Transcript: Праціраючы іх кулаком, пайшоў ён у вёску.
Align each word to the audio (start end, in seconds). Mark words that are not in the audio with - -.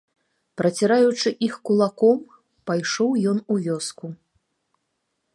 Праціраючы 0.59 1.29
іх 1.47 1.57
кулаком, 1.69 2.19
пайшоў 2.71 3.09
ён 3.33 3.37
у 3.57 3.57
вёску. 3.67 4.05